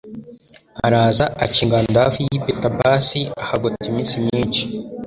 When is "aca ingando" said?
1.43-1.97